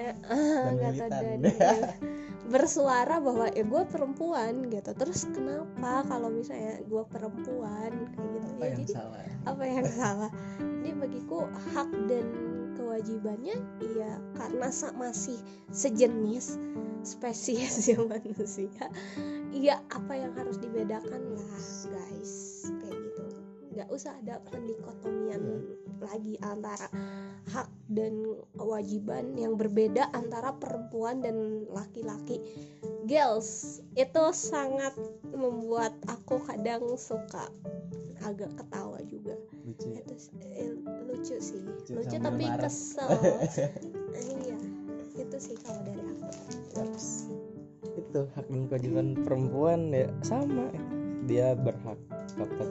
Militan. 0.80 1.10
dan- 1.10 1.42
dan 1.44 1.78
bersuara 2.50 3.22
bahwa 3.22 3.46
eh 3.54 3.62
gue 3.62 3.82
perempuan 3.86 4.66
gitu. 4.72 4.90
Terus 4.96 5.28
kenapa 5.30 6.02
kalau 6.10 6.32
misalnya 6.32 6.82
gue 6.82 7.02
perempuan 7.06 7.92
kayak 8.10 8.26
gitu? 8.26 8.50
Apa 8.50 8.64
ya 8.64 8.66
yang 8.66 8.78
jadi 8.82 8.92
salah? 8.92 9.22
apa 9.46 9.62
yang 9.64 9.86
salah? 9.86 10.30
Jadi 10.58 10.90
bagiku 10.98 11.38
hak 11.74 11.90
dan 12.10 12.26
kewajibannya 12.90 13.54
ya 13.94 14.18
karena 14.34 14.66
masih 14.98 15.38
sejenis 15.70 16.58
spesies 17.06 17.86
ya 17.94 18.02
manusia 18.02 18.90
iya 19.54 19.82
apa 19.90 20.14
yang 20.14 20.32
harus 20.34 20.56
dibedakan? 20.58 21.36
Lah 21.36 21.62
guys 21.90 22.32
kayak 22.80 22.96
gitu. 22.96 23.22
Nggak 23.70 23.88
usah 23.90 24.12
ada 24.18 24.42
pendikotomian 24.50 25.42
lagi 26.00 26.34
antara 26.42 26.88
hak 27.50 27.68
dan 27.92 28.40
kewajiban 28.56 29.36
yang 29.36 29.58
berbeda 29.58 30.08
antara 30.14 30.54
perempuan 30.56 31.20
dan 31.20 31.66
laki-laki. 31.70 32.40
Girls 33.04 33.80
itu 33.98 34.24
sangat 34.32 34.94
membuat 35.34 35.92
aku 36.06 36.40
kadang 36.46 36.94
suka 36.94 37.50
agak 38.22 38.52
ketawa 38.54 38.99
eh, 40.54 40.76
lucu 41.08 41.36
sih. 41.38 41.60
Lucu 41.64 41.96
lucu, 41.96 42.16
tapi 42.18 42.44
marah. 42.44 42.68
kesel. 42.68 43.08
Iya 44.10 44.56
itu 45.20 45.36
sih 45.36 45.56
kalau 45.60 45.80
dari 45.84 46.00
aku. 46.02 46.26
Yaps. 46.76 47.06
itu 47.90 48.20
hak 48.34 48.46
dan 48.48 48.62
kewajiban 48.66 49.06
perempuan 49.22 49.80
ya 49.90 50.08
sama. 50.20 50.70
Dia 51.24 51.52
berhak 51.54 51.98
dapat 52.34 52.68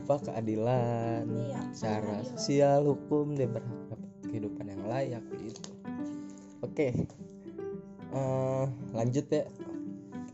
apa 0.00 0.14
keadilan 0.26 1.24
Iya, 1.28 1.60
secara 1.70 2.18
keadilan. 2.18 2.30
sosial 2.34 2.80
hukum 2.84 3.38
dia 3.38 3.46
berhak 3.46 3.78
dapat 3.86 4.00
kehidupan 4.26 4.66
yang 4.68 4.82
layak 4.84 5.24
gitu. 5.38 5.70
Oke. 6.60 6.88
Eh, 8.10 8.64
lanjut 8.92 9.26
ya. 9.30 9.44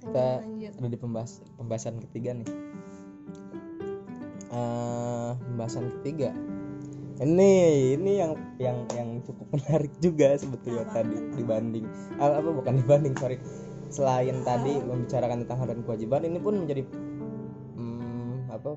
Kita 0.01 0.27
lanjut. 0.41 0.73
udah 0.81 0.91
di 0.91 0.99
pembahas 0.99 1.33
pembahasan 1.55 1.99
ketiga 2.09 2.33
nih 2.33 2.49
Eh, 4.57 5.31
pembahasan 5.37 5.93
ketiga. 6.01 6.33
Ini 7.17 7.53
ini 7.97 8.13
yang 8.21 8.33
yang 8.57 8.79
yang 8.93 9.09
cukup 9.25 9.49
menarik 9.57 9.93
juga 10.01 10.37
sebetulnya 10.37 10.85
Apa? 10.89 11.01
tadi 11.01 11.17
dibanding 11.37 11.85
apa, 12.17 12.41
apa 12.41 12.51
bukan 12.53 12.75
dibanding 12.81 13.15
sorry. 13.21 13.37
Selain 13.93 14.41
tadi 14.45 14.81
membicarakan 14.81 15.45
tentang 15.45 15.59
hak 15.61 15.69
dan 15.73 15.81
kewajiban 15.85 16.25
ini 16.25 16.39
pun 16.41 16.65
menjadi 16.65 16.83
hmm, 17.77 18.53
apa 18.53 18.77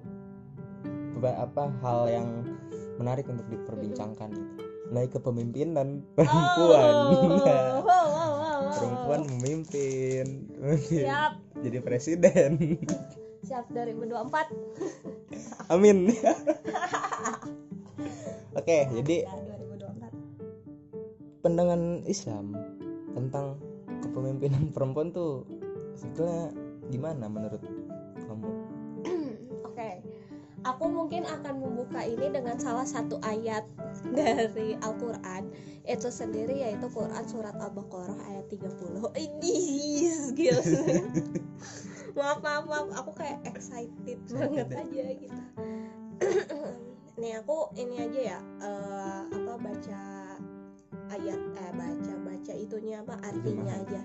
apa 1.20 1.64
hal 1.84 2.08
yang 2.08 2.28
menarik 3.00 3.28
untuk 3.32 3.48
diperbincangkan. 3.48 4.32
Naik 4.92 5.16
kepemimpinan 5.16 6.04
perempuan. 6.18 6.94
Oh, 7.14 7.40
Nah, 7.40 7.84
wow, 7.84 7.88
wow, 7.88 8.08
wow, 8.12 8.58
wow. 8.68 8.72
perempuan 8.76 9.22
memimpin. 9.38 10.48
Siap. 10.80 11.40
Jadi 11.64 11.78
presiden. 11.84 12.52
Siap 13.48 13.72
2024 13.72 15.19
amin 15.74 16.14
oke 18.58 18.78
jadi 19.00 19.16
ya 19.26 19.34
2024 21.40 21.44
pandangan 21.46 21.82
Islam 22.06 22.58
tentang 23.16 23.60
kepemimpinan 24.04 24.72
perempuan 24.76 25.12
tuh 25.12 25.46
sebetulnya 25.96 26.52
gimana 26.90 27.28
menurut 27.28 27.62
kamu 28.26 28.50
Oke, 29.64 30.04
aku 30.68 30.80
aku 30.80 30.86
mungkin 30.92 31.24
akan 31.24 31.56
membuka 31.64 32.04
ini 32.04 32.36
dengan 32.36 32.60
salah 32.60 32.84
satu 32.84 33.16
ayat 33.24 33.64
dari 34.12 34.76
Al-Qur'an 34.84 35.48
itu 35.88 36.10
sendiri 36.12 36.60
yaitu 36.68 36.92
Quran 36.92 37.24
surat 37.24 37.56
Al-Baqarah 37.56 38.20
ayat 38.28 38.46
30. 38.52 39.08
Ini. 39.16 39.56
maaf, 42.20 42.40
maaf, 42.44 42.66
maaf, 42.68 42.88
aku 43.00 43.12
kayak 43.16 43.40
excited 43.48 44.20
banget 44.28 44.68
aja 44.76 45.04
gitu. 45.16 45.42
Nih 47.20 47.40
aku 47.40 47.72
ini 47.80 47.96
aja 48.04 48.20
ya 48.36 48.40
eh, 48.60 49.22
apa 49.32 49.54
baca 49.56 50.02
ayat 51.16 51.40
eh 51.40 51.72
baca 51.72 52.14
baca 52.28 52.54
itunya 52.54 53.00
apa 53.00 53.16
artinya 53.24 53.72
aja. 53.72 54.02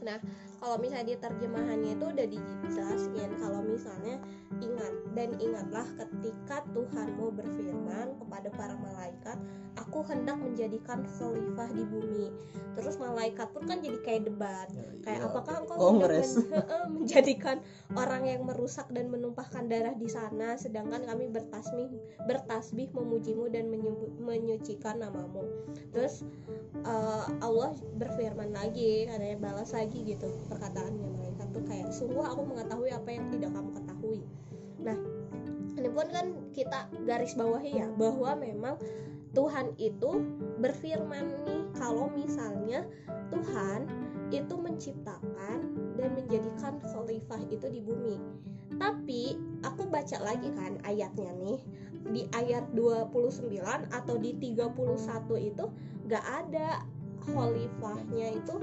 Nah, 0.00 0.18
kalau 0.60 0.76
misalnya 0.76 1.12
di 1.12 1.16
terjemahannya 1.16 1.90
itu 1.96 2.04
udah 2.04 2.26
dijelasin 2.28 3.30
kalau 3.40 3.60
misalnya 3.64 4.16
ingat 4.60 4.92
dan 5.16 5.32
ingatlah 5.40 5.86
ketika 5.96 6.60
Tuhanmu 6.76 7.32
berfirman 7.32 8.20
kepada 8.20 8.48
para 8.52 8.74
malaikat, 8.76 9.38
aku 9.80 10.04
hendak 10.04 10.36
menjadikan 10.36 11.02
khalifah 11.16 11.70
di 11.72 11.84
bumi. 11.88 12.28
Terus 12.76 13.00
malaikat 13.00 13.50
pun 13.50 13.66
kan 13.66 13.80
jadi 13.80 13.98
kayak 14.04 14.22
debat. 14.28 14.68
Kayak 15.00 15.20
Iya. 15.24 15.28
apakah 15.32 15.54
engkau 15.64 15.76
Kongres. 15.80 16.36
hendak 16.36 16.68
men- 16.68 16.92
menjadikan 17.00 17.56
orang 17.96 18.22
yang 18.28 18.44
merusak 18.44 18.86
dan 18.92 19.08
menumpahkan 19.08 19.66
darah 19.66 19.96
di 19.96 20.06
sana 20.06 20.54
sedangkan 20.54 21.02
kami 21.08 21.32
bertasbih 21.32 21.88
bertasbih 22.28 22.92
memujimu 22.92 23.48
dan 23.48 23.66
menyu- 23.72 24.12
menyucikan 24.20 25.00
namamu. 25.00 25.42
Terus 25.90 26.22
eh, 26.80 27.24
Allah 27.42 27.70
berfirman 27.96 28.54
lagi 28.54 29.08
katanya 29.10 29.38
balas 29.40 29.74
lagi 29.74 29.89
gitu 29.94 30.28
perkataannya 30.46 31.06
malaikat 31.18 31.48
tuh 31.50 31.64
kayak 31.66 31.88
sungguh 31.90 32.22
aku 32.22 32.46
mengetahui 32.46 32.90
apa 32.94 33.08
yang 33.10 33.26
tidak 33.34 33.50
kamu 33.50 33.70
ketahui. 33.74 34.20
Nah 34.80 34.98
ini 35.78 35.88
pun 35.90 36.06
kan 36.10 36.26
kita 36.52 36.90
garis 37.06 37.34
bawahi 37.34 37.82
ya 37.82 37.86
bahwa 37.94 38.34
memang 38.38 38.74
Tuhan 39.30 39.78
itu 39.78 40.26
berfirman 40.58 41.46
nih 41.46 41.62
kalau 41.78 42.10
misalnya 42.10 42.82
Tuhan 43.30 43.86
itu 44.30 44.54
menciptakan 44.58 45.58
dan 45.98 46.10
menjadikan 46.14 46.78
khalifah 46.82 47.42
itu 47.50 47.66
di 47.70 47.80
bumi. 47.82 48.18
Tapi 48.78 49.34
aku 49.66 49.86
baca 49.90 50.18
lagi 50.22 50.50
kan 50.54 50.78
ayatnya 50.86 51.30
nih 51.38 51.58
di 52.10 52.22
ayat 52.34 52.70
29 52.74 53.54
atau 53.90 54.14
di 54.18 54.34
31 54.38 55.50
itu 55.52 55.64
gak 56.10 56.26
ada 56.26 56.82
khalifahnya 57.22 58.40
itu 58.40 58.54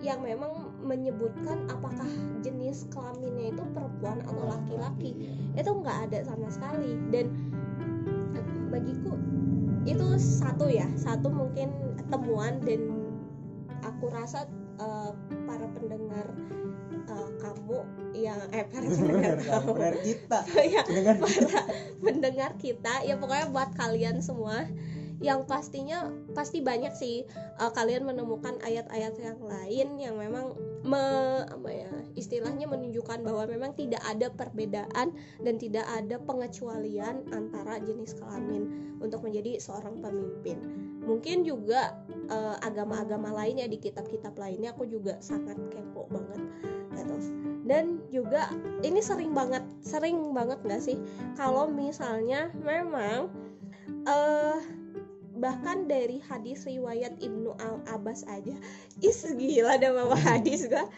yang 0.00 0.22
memang 0.24 0.67
menyebutkan 0.82 1.66
apakah 1.68 2.06
jenis 2.40 2.86
kelaminnya 2.94 3.52
itu 3.52 3.62
perempuan 3.74 4.22
atau 4.24 4.44
laki-laki. 4.46 5.12
Itu 5.58 5.70
nggak 5.74 5.98
ada 6.10 6.18
sama 6.24 6.48
sekali. 6.48 6.96
Dan 7.10 7.26
bagiku 8.70 9.16
itu 9.84 10.06
satu 10.18 10.68
ya. 10.70 10.86
Satu 10.94 11.28
mungkin 11.32 11.72
temuan 12.08 12.62
dan 12.62 12.88
aku 13.84 14.08
rasa 14.12 14.46
eh, 14.80 15.10
para 15.44 15.66
pendengar 15.76 16.26
eh, 17.08 17.30
kamu 17.42 17.78
yang 18.16 18.40
eh 18.50 18.64
para 18.66 18.86
pendengar 18.96 19.36
kamu. 19.42 19.72
kita. 20.04 20.38
ya 20.74 20.82
para 20.84 21.62
pendengar 22.00 22.50
kita. 22.56 22.94
Ya 23.04 23.14
pokoknya 23.18 23.50
buat 23.50 23.70
kalian 23.74 24.22
semua 24.22 24.68
yang 25.18 25.42
pastinya 25.46 26.10
pasti 26.30 26.62
banyak 26.62 26.94
sih 26.94 27.26
uh, 27.58 27.70
kalian 27.74 28.06
menemukan 28.06 28.54
ayat-ayat 28.62 29.18
yang 29.18 29.40
lain 29.42 29.88
yang 29.98 30.14
memang 30.14 30.54
me, 30.86 31.02
apa 31.42 31.70
ya 31.70 31.90
istilahnya 32.14 32.70
menunjukkan 32.70 33.26
bahwa 33.26 33.50
memang 33.50 33.74
tidak 33.74 34.02
ada 34.06 34.30
perbedaan 34.30 35.14
dan 35.42 35.54
tidak 35.58 35.86
ada 35.90 36.22
pengecualian 36.22 37.26
antara 37.34 37.82
jenis 37.82 38.14
kelamin 38.14 38.94
untuk 39.02 39.22
menjadi 39.26 39.58
seorang 39.58 39.98
pemimpin. 39.98 40.58
Mungkin 41.02 41.42
juga 41.42 41.98
uh, 42.30 42.56
agama-agama 42.62 43.34
lainnya 43.34 43.66
di 43.66 43.78
kitab-kitab 43.80 44.38
lainnya 44.38 44.70
aku 44.74 44.86
juga 44.86 45.18
sangat 45.18 45.58
kepo 45.72 46.06
banget 46.10 46.42
dan 47.68 48.00
juga 48.08 48.48
ini 48.80 49.04
sering 49.04 49.36
banget 49.36 49.60
sering 49.84 50.32
banget 50.32 50.56
nggak 50.64 50.80
sih? 50.80 50.96
Kalau 51.36 51.68
misalnya 51.68 52.48
memang 52.64 53.28
eh 54.08 54.58
bahkan 55.38 55.86
dari 55.86 56.18
hadis 56.26 56.66
riwayat 56.66 57.16
Ibnu 57.22 57.54
Al 57.58 57.78
Abbas 57.86 58.26
aja 58.26 58.58
is 59.00 59.22
gila 59.24 59.78
ada 59.78 59.94
bawa 59.94 60.18
hadis 60.18 60.66
gua. 60.66 60.84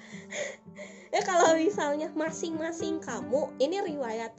Ya 1.10 1.26
kalau 1.26 1.58
misalnya 1.58 2.06
masing-masing 2.14 3.02
kamu 3.02 3.50
ini 3.58 3.82
riwayat 3.82 4.30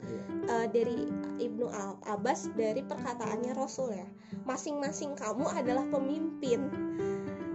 eh, 0.48 0.66
dari 0.72 1.04
Ibnu 1.36 1.68
Al 1.68 2.00
Abbas 2.08 2.48
dari 2.56 2.80
perkataannya 2.80 3.52
Rasul 3.52 3.92
ya. 3.92 4.08
Masing-masing 4.48 5.12
kamu 5.12 5.52
adalah 5.52 5.84
pemimpin 5.92 6.72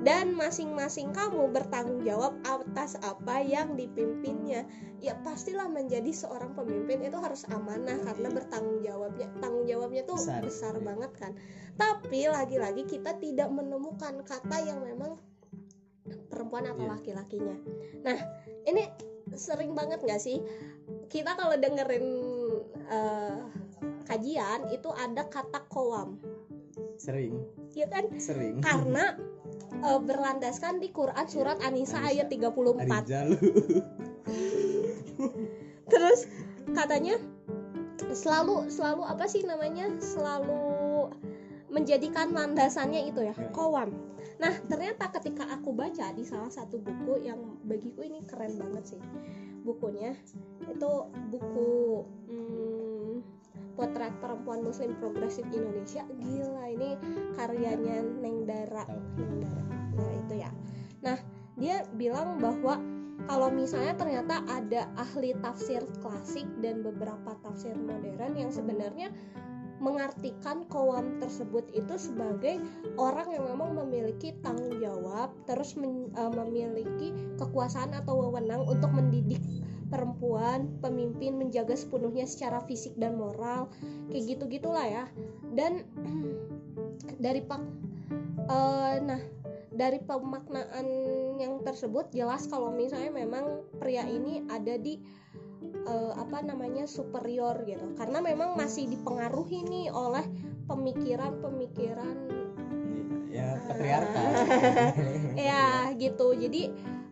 dan 0.08 0.32
masing-masing 0.40 1.12
kamu 1.12 1.52
bertanggung 1.52 2.00
jawab 2.08 2.32
atas 2.48 2.96
apa 3.04 3.44
yang 3.44 3.76
dipimpinnya 3.76 4.64
ya 5.04 5.20
pastilah 5.20 5.68
menjadi 5.68 6.08
seorang 6.16 6.56
pemimpin 6.56 7.04
itu 7.04 7.20
harus 7.20 7.44
amanah 7.52 8.00
karena 8.08 8.32
bertanggung 8.32 8.80
jawabnya 8.88 9.28
tanggung 9.44 9.68
jawabnya 9.68 10.08
tuh 10.08 10.16
Besar. 10.16 10.40
besar, 10.48 10.74
Iya. 10.80 10.84
banget 10.88 11.12
kan 11.20 11.32
tapi 11.76 12.24
lagi-lagi 12.32 12.88
kita 12.88 13.20
tidak 13.20 13.52
menemukan 13.52 14.24
kata 14.24 14.58
yang 14.64 14.80
memang 14.80 15.20
perempuan 16.32 16.72
atau 16.72 16.88
Iya. 16.88 16.92
laki-lakinya 16.96 17.58
nah 18.08 18.16
ini 18.64 18.88
sering 19.36 19.76
banget 19.76 20.00
nggak 20.08 20.24
sih 20.24 20.40
kita 21.12 21.36
kalau 21.36 21.60
dengerin 21.60 22.08
eh, 22.88 23.44
kajian 24.08 24.72
itu 24.72 24.88
ada 24.96 25.28
kata 25.28 25.68
koam 25.68 26.16
sering, 26.98 27.38
ya 27.78 27.86
kan 27.92 28.10
sering. 28.18 28.58
karena 28.64 29.14
eh, 29.84 30.00
berlandaskan 30.02 30.82
di 30.82 30.90
Quran 30.90 31.26
surat 31.30 31.58
An-Nisa 31.62 32.02
ayat 32.02 32.28
34 32.32 32.88
Rijal. 32.88 33.28
terus 35.92 36.28
katanya 36.76 37.16
selalu 38.12 38.70
selalu 38.70 39.04
apa 39.08 39.26
sih 39.26 39.42
namanya 39.48 39.90
selalu 40.04 41.10
menjadikan 41.72 42.32
landasannya 42.32 43.12
itu 43.12 43.22
ya 43.24 43.36
Ya. 43.36 43.50
kowam 43.52 43.92
nah 44.38 44.54
ternyata 44.70 45.10
ketika 45.18 45.50
aku 45.50 45.74
baca 45.74 46.14
di 46.14 46.22
salah 46.22 46.52
satu 46.52 46.78
buku 46.78 47.26
yang 47.26 47.58
bagiku 47.66 48.06
ini 48.06 48.22
keren 48.30 48.54
banget 48.60 48.96
sih 48.96 49.02
bukunya 49.66 50.14
itu 50.70 50.92
buku 51.34 52.06
hmm, 52.30 52.87
potret 53.78 54.12
perempuan 54.18 54.66
muslim 54.66 54.98
progresif 54.98 55.46
Indonesia. 55.54 56.02
Gila 56.18 56.66
ini 56.74 56.98
karyanya 57.38 58.02
Neng 58.02 58.50
Dara. 58.50 58.84
Tahu. 58.90 59.00
Neng 59.22 59.36
Dara. 59.46 59.64
Nah 59.94 60.10
itu 60.26 60.34
ya. 60.42 60.52
Nah 61.06 61.18
dia 61.56 61.86
bilang 61.94 62.42
bahwa 62.42 62.82
kalau 63.26 63.50
misalnya 63.50 63.94
ternyata 63.98 64.46
ada 64.50 64.90
ahli 64.98 65.34
tafsir 65.42 65.82
klasik 66.02 66.46
dan 66.62 66.86
beberapa 66.86 67.34
tafsir 67.42 67.74
modern 67.74 68.34
yang 68.38 68.54
sebenarnya 68.54 69.10
mengartikan 69.78 70.66
kowam 70.74 71.22
tersebut 71.22 71.70
itu 71.74 72.02
sebagai 72.02 72.58
orang 72.98 73.30
yang 73.30 73.46
memang 73.46 73.78
memiliki 73.78 74.34
tanggung 74.42 74.82
jawab 74.82 75.30
terus 75.46 75.78
men- 75.78 76.10
eh, 76.18 76.34
memiliki 76.34 77.14
kekuasaan 77.38 77.94
atau 77.94 78.26
wewenang 78.26 78.66
untuk 78.66 78.90
mendidik 78.90 79.42
perempuan 79.88 80.80
pemimpin 80.84 81.40
menjaga 81.40 81.74
sepenuhnya 81.76 82.28
secara 82.28 82.64
fisik 82.68 82.94
dan 83.00 83.16
moral 83.16 83.72
kayak 84.12 84.38
gitu 84.38 84.44
gitulah 84.48 84.86
ya. 84.86 85.06
Dan 85.56 85.88
dari 87.24 87.42
pak 87.44 87.62
eh, 88.48 88.96
nah 89.04 89.22
dari 89.78 90.02
pemaknaan 90.02 90.88
yang 91.38 91.62
tersebut 91.62 92.10
jelas 92.10 92.50
kalau 92.50 92.74
misalnya 92.74 93.14
memang 93.14 93.62
pria 93.78 94.02
ini 94.04 94.42
ada 94.50 94.76
di 94.76 94.98
eh, 95.86 96.14
apa 96.18 96.44
namanya 96.44 96.90
superior 96.90 97.62
gitu. 97.64 97.94
Karena 97.96 98.20
memang 98.20 98.58
masih 98.58 98.90
dipengaruhi 98.90 99.64
nih 99.68 99.88
oleh 99.94 100.26
pemikiran-pemikiran 100.68 102.16
ya 103.38 103.60
patriarkal. 103.70 104.30
ya 105.52 105.94
gitu. 105.94 106.34
Jadi 106.34 106.62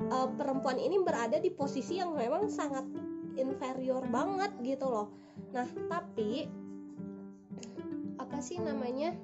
eh, 0.09 0.29
perempuan 0.37 0.77
ini 0.77 1.01
berada 1.01 1.37
di 1.41 1.49
posisi 1.53 1.97
yang 2.01 2.13
memang 2.13 2.49
sangat 2.51 2.85
inferior 3.35 4.05
banget 4.07 4.51
gitu 4.63 4.87
loh. 4.87 5.07
Nah 5.51 5.67
tapi 5.89 6.47
apa 8.15 8.37
sih 8.39 8.59
namanya? 8.61 9.15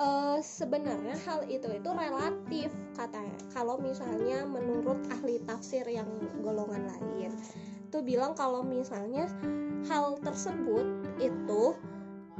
Eh, 0.00 0.38
sebenarnya 0.40 1.14
hal 1.28 1.44
itu 1.46 1.68
itu 1.68 1.90
relatif 1.92 2.72
katanya. 2.96 3.36
Kalau 3.52 3.76
misalnya 3.78 4.48
menurut 4.48 4.98
ahli 5.12 5.38
tafsir 5.44 5.84
yang 5.86 6.08
golongan 6.40 6.88
lain 6.88 7.36
itu 7.92 8.00
bilang 8.00 8.32
kalau 8.32 8.64
misalnya 8.64 9.28
hal 9.84 10.16
tersebut 10.24 11.12
itu 11.20 11.76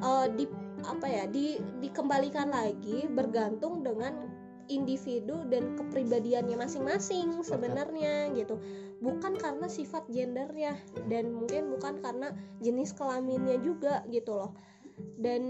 eh, 0.01 0.27
di 0.33 0.49
apa 0.83 1.07
ya 1.07 1.25
di 1.29 1.61
dikembalikan 1.85 2.49
lagi 2.49 3.05
bergantung 3.07 3.85
dengan 3.85 4.32
individu 4.77 5.45
dan 5.53 5.77
kepribadiannya 5.77 6.57
masing-masing 6.57 7.45
sebenarnya 7.45 8.33
gitu. 8.33 8.57
Bukan 9.03 9.37
karena 9.37 9.67
sifat 9.67 10.07
gendernya 10.09 10.79
dan 11.11 11.35
mungkin 11.35 11.73
bukan 11.75 12.01
karena 12.01 12.33
jenis 12.63 12.95
kelaminnya 12.95 13.59
juga 13.61 14.07
gitu 14.09 14.39
loh. 14.39 14.53
Dan 15.19 15.43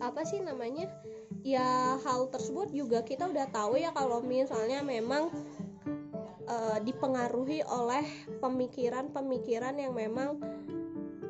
apa 0.00 0.24
sih 0.24 0.40
namanya? 0.40 0.88
Ya 1.44 2.00
hal 2.00 2.32
tersebut 2.32 2.72
juga 2.72 3.04
kita 3.04 3.28
udah 3.28 3.52
tahu 3.52 3.76
ya 3.76 3.92
kalau 3.92 4.24
misalnya 4.24 4.80
memang 4.80 5.28
uh, 6.48 6.78
dipengaruhi 6.80 7.60
oleh 7.68 8.04
pemikiran-pemikiran 8.40 9.76
yang 9.76 9.92
memang 9.92 10.40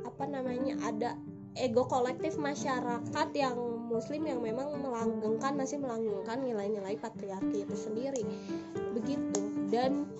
apa 0.06 0.24
namanya 0.30 0.78
ada 0.86 1.18
ego 1.58 1.86
kolektif 1.86 2.38
masyarakat 2.38 3.28
yang 3.34 3.73
muslim 3.94 4.26
yang 4.26 4.42
memang 4.42 4.74
melanggengkan 4.82 5.54
masih 5.54 5.78
melanggengkan 5.78 6.42
nilai-nilai 6.42 6.98
patriarki 6.98 7.62
itu 7.62 7.76
sendiri. 7.78 8.26
Begitu. 8.90 9.70
Dan 9.70 10.10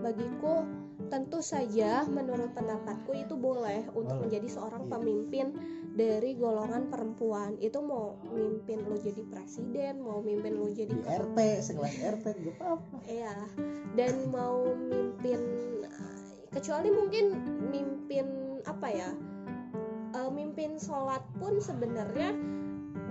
bagiku 0.00 0.64
tentu 1.06 1.38
saja 1.38 2.02
menurut 2.08 2.50
pendapatku 2.56 3.14
itu 3.14 3.36
boleh 3.38 3.86
untuk 3.94 4.26
menjadi 4.26 4.48
seorang 4.48 4.88
pemimpin 4.88 5.52
dari 5.92 6.34
golongan 6.40 6.88
perempuan. 6.88 7.60
Itu 7.60 7.84
mau 7.84 8.16
mimpin 8.32 8.80
lo 8.88 8.96
jadi 8.96 9.22
presiden 9.28 10.00
mau 10.00 10.24
mimpin 10.24 10.56
lo 10.56 10.72
jadi 10.72 10.90
di 10.90 11.04
RT 11.04 11.38
sekelas 11.60 11.94
RT 12.20 12.26
juga 12.40 12.80
apa 12.80 12.96
iya. 13.06 13.36
Dan 13.94 14.32
mau 14.32 14.72
mimpin 14.76 15.38
kecuali 16.56 16.88
mungkin 16.88 17.24
mimpin 17.68 18.26
apa 18.64 18.88
ya 18.88 19.12
uh, 20.16 20.30
mimpin 20.32 20.80
sholat 20.80 21.20
pun 21.36 21.60
sebenarnya 21.60 22.32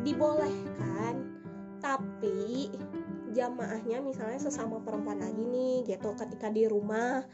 dibolehkan 0.06 1.36
tapi 1.82 2.70
jamaahnya 3.36 4.00
misalnya 4.00 4.40
sesama 4.40 4.80
perempuan 4.80 5.20
lagi 5.20 5.44
nih 5.44 5.84
gitu. 5.86 6.16
Ketika 6.16 6.48
di 6.54 6.70
rumah 6.70 7.26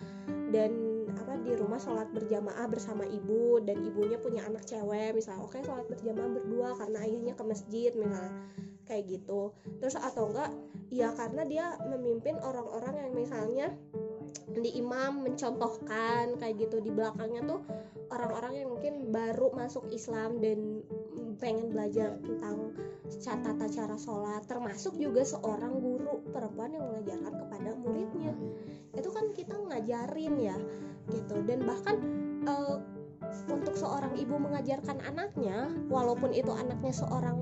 dan 0.49 0.71
apa 1.13 1.37
di 1.43 1.53
rumah 1.53 1.77
sholat 1.77 2.09
berjamaah 2.15 2.65
bersama 2.71 3.05
ibu 3.05 3.61
dan 3.61 3.83
ibunya 3.85 4.17
punya 4.17 4.47
anak 4.47 4.65
cewek 4.65 5.13
misalnya 5.13 5.43
oke 5.43 5.53
okay, 5.53 5.61
sholat 5.61 5.85
berjamaah 5.91 6.31
berdua 6.31 6.73
karena 6.79 6.97
ayahnya 7.05 7.33
ke 7.37 7.43
masjid 7.45 7.91
misalnya 7.93 8.33
kayak 8.89 9.03
gitu. 9.07 9.53
Terus 9.77 9.95
atau 9.99 10.33
enggak 10.33 10.51
ya 10.91 11.13
karena 11.13 11.45
dia 11.45 11.65
memimpin 11.85 12.35
orang-orang 12.41 13.07
yang 13.07 13.13
misalnya 13.13 13.67
di 14.51 14.79
imam 14.79 15.23
mencontohkan 15.23 16.35
kayak 16.41 16.55
gitu. 16.67 16.81
Di 16.81 16.91
belakangnya 16.91 17.45
tuh 17.45 17.61
orang-orang 18.11 18.65
yang 18.65 18.69
mungkin 18.73 19.13
baru 19.13 19.53
masuk 19.55 19.87
Islam 19.93 20.43
dan 20.43 20.83
pengen 21.41 21.73
belajar 21.73 22.21
tentang 22.21 22.77
tata 23.19 23.65
cara 23.67 23.97
sholat 23.97 24.45
termasuk 24.45 24.95
juga 24.95 25.25
seorang 25.25 25.81
guru 25.81 26.21
perempuan 26.29 26.71
yang 26.77 26.85
mengajarkan 26.87 27.33
kepada 27.33 27.69
muridnya. 27.81 28.33
Itu 28.93 29.09
kan 29.09 29.33
kita 29.33 29.57
ngajarin 29.57 30.35
ya 30.37 30.57
gitu. 31.09 31.41
Dan 31.43 31.65
bahkan 31.65 31.97
uh, 32.45 32.77
untuk 33.49 33.73
seorang 33.73 34.13
ibu 34.15 34.37
mengajarkan 34.37 35.01
anaknya 35.01 35.73
walaupun 35.89 36.31
itu 36.31 36.53
anaknya 36.53 36.93
seorang 36.93 37.35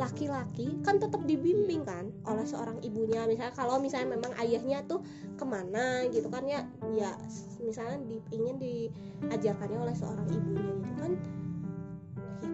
laki-laki 0.00 0.72
kan 0.82 0.98
tetap 0.98 1.22
dibimbing 1.28 1.86
kan 1.86 2.10
oleh 2.26 2.42
seorang 2.42 2.82
ibunya. 2.82 3.22
Misalnya 3.28 3.54
kalau 3.54 3.78
misalnya 3.78 4.18
memang 4.18 4.34
ayahnya 4.42 4.82
tuh 4.90 5.04
ke 5.38 5.44
mana 5.46 6.10
gitu 6.10 6.26
kan 6.26 6.42
ya 6.48 6.66
ya 6.96 7.14
misalnya 7.62 8.02
di, 8.08 8.18
ingin 8.34 8.56
diajarkannya 8.58 9.78
oleh 9.78 9.94
seorang 9.94 10.26
ibunya 10.26 10.72
gitu 10.82 10.98
kan 10.98 11.12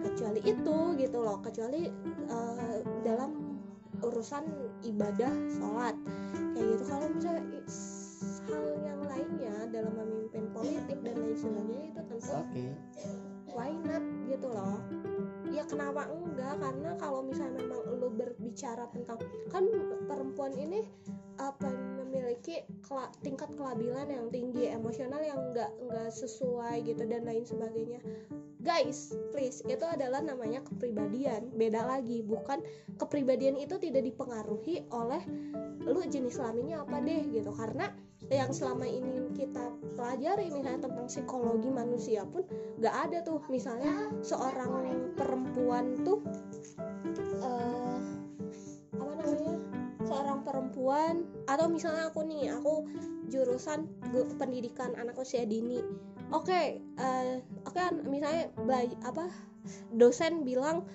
kecuali 0.03 0.41
itu 0.45 0.77
gitu 0.97 1.17
loh. 1.19 1.37
Kecuali 1.41 1.89
uh, 2.29 2.77
dalam 3.01 3.59
urusan 4.05 4.43
ibadah 4.85 5.33
sholat. 5.57 5.95
Kayak 6.55 6.65
gitu. 6.75 6.83
Kalau 6.87 7.07
misalnya 7.11 7.43
hal 8.49 8.65
yang 8.81 9.01
lainnya 9.05 9.55
dalam 9.69 9.93
memimpin 9.93 10.49
politik 10.49 10.97
dan 11.05 11.15
lain 11.21 11.37
sebagainya 11.37 11.85
itu 11.93 12.01
tentu 12.09 12.33
okay. 12.33 12.69
why 13.53 13.71
not 13.85 14.01
gitu 14.25 14.47
loh. 14.49 14.81
Ya 15.49 15.63
kenapa 15.65 16.09
enggak? 16.09 16.57
Karena 16.57 16.91
kalau 16.97 17.21
misalnya 17.25 17.61
memang 17.61 17.81
lu 17.97 18.09
berbicara 18.13 18.89
tentang 18.93 19.17
kan 19.53 19.63
perempuan 20.09 20.53
ini 20.57 20.85
apa 21.37 21.69
memiliki 22.09 22.65
kela, 22.81 23.13
tingkat 23.21 23.53
kelabilan 23.53 24.09
yang 24.09 24.27
tinggi 24.33 24.73
emosional 24.73 25.21
yang 25.21 25.37
enggak 25.53 25.69
enggak 25.77 26.09
sesuai 26.09 26.81
gitu 26.81 27.05
dan 27.05 27.21
lain 27.29 27.45
sebagainya. 27.45 28.01
Guys 28.59 29.15
please 29.31 29.61
itu 29.69 29.85
adalah 29.85 30.19
namanya 30.19 30.65
kepribadian. 30.65 31.53
Beda 31.53 31.85
lagi 31.85 32.25
bukan 32.25 32.59
kepribadian 32.97 33.55
itu 33.55 33.77
tidak 33.77 34.03
dipengaruhi 34.03 34.83
oleh 34.91 35.21
lu 35.85 36.01
jenis 36.03 36.41
kelaminnya 36.41 36.83
apa 36.83 36.97
deh 36.99 37.23
gitu. 37.29 37.53
Karena 37.53 37.87
yang 38.27 38.51
selama 38.51 38.83
ini 38.83 39.31
kita 39.31 39.71
pelajari 39.95 40.51
misalnya 40.51 40.91
tentang 40.91 41.07
psikologi 41.07 41.71
manusia 41.71 42.27
pun 42.27 42.43
nggak 42.81 42.95
ada 43.07 43.17
tuh. 43.23 43.39
Misalnya 43.47 44.11
seorang 44.25 44.97
perempuan 45.15 45.95
tuh 46.03 46.19
uh, 47.39 48.01
apa 48.99 49.13
namanya? 49.23 49.55
Seorang 50.03 50.39
perempuan 50.41 51.15
atau 51.49 51.65
misalnya 51.65 52.13
aku 52.13 52.21
nih 52.29 52.53
aku 52.53 52.85
jurusan 53.33 53.89
pendidikan 54.37 54.93
anak 55.01 55.17
usia 55.17 55.49
dini 55.49 55.81
oke 56.29 56.45
okay, 56.45 56.77
uh, 57.01 57.41
oke 57.65 57.73
okay, 57.73 57.89
misalnya 58.05 58.53
apa 59.01 59.25
dosen 59.97 60.45
bilang 60.45 60.85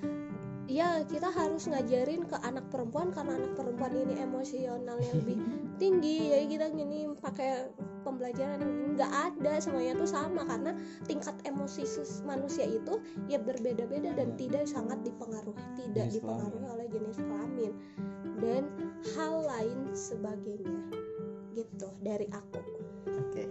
ya 0.70 1.04
kita 1.10 1.28
harus 1.28 1.68
ngajarin 1.68 2.24
ke 2.24 2.36
anak 2.40 2.64
perempuan 2.72 3.12
karena 3.12 3.36
anak 3.36 3.52
perempuan 3.58 3.92
ini 3.92 4.14
emosionalnya 4.22 5.10
lebih 5.12 5.38
tinggi 5.82 6.32
ya 6.32 6.40
kita 6.46 6.66
gini 6.72 7.10
pakai 7.18 7.68
pembelajaran 8.04 8.60
nggak 8.94 9.10
ada 9.10 9.52
semuanya 9.58 9.98
tuh 9.98 10.08
sama. 10.08 10.44
Karena 10.44 10.76
tingkat 11.08 11.34
emosi 11.48 11.82
manusia 12.22 12.68
itu 12.68 13.00
ya 13.26 13.40
berbeda-beda 13.40 14.12
dan 14.14 14.36
tidak 14.36 14.68
sangat 14.68 15.00
dipengaruhi 15.02 15.64
tidak 15.80 16.12
jenis 16.12 16.20
dipengaruhi 16.20 16.60
kelamin. 16.60 16.74
oleh 16.76 16.86
jenis 16.92 17.16
kelamin. 17.18 17.72
Dan 18.38 18.62
hal 19.16 19.34
lain 19.48 19.78
sebagainya. 19.96 20.82
Gitu 21.56 21.88
dari 22.04 22.28
aku. 22.30 22.60
Oke. 23.08 23.16
Okay. 23.32 23.48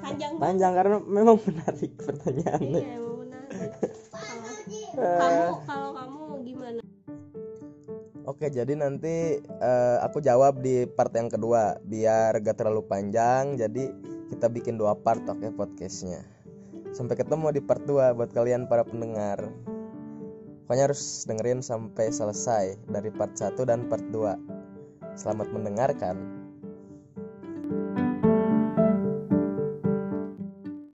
panjang. 0.00 0.32
Panjang 0.36 0.72
karena 0.76 0.96
memang 1.02 1.36
menarik 1.42 1.92
pertanyaannya. 1.98 2.80
Iya, 2.80 2.96
menarik. 3.00 3.72
Kamu 4.94 5.18
kalau 5.18 5.58
kamu 5.66 5.83
Oke, 8.34 8.50
jadi 8.50 8.74
nanti 8.74 9.38
uh, 9.62 10.02
aku 10.02 10.18
jawab 10.18 10.58
di 10.58 10.90
part 10.90 11.14
yang 11.14 11.30
kedua 11.30 11.78
biar 11.86 12.34
gak 12.42 12.58
terlalu 12.58 12.82
panjang. 12.82 13.54
Jadi 13.54 13.86
kita 14.26 14.50
bikin 14.50 14.74
dua 14.74 14.98
part 14.98 15.22
oke 15.22 15.54
podcastnya. 15.54 16.18
Sampai 16.90 17.14
ketemu 17.14 17.54
di 17.54 17.62
part 17.62 17.86
2 17.86 18.10
buat 18.18 18.34
kalian 18.34 18.66
para 18.66 18.82
pendengar. 18.82 19.38
Pokoknya 20.66 20.90
harus 20.90 21.22
dengerin 21.30 21.62
sampai 21.62 22.10
selesai 22.10 22.74
dari 22.90 23.14
part 23.14 23.38
1 23.38 23.54
dan 23.66 23.86
part 23.86 24.02
2. 24.10 25.14
Selamat 25.14 25.54
mendengarkan. 25.54 26.43